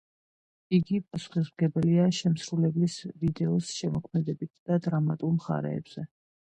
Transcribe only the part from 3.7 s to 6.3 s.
შემოქმედებით და დრამატულ მხარეებზე.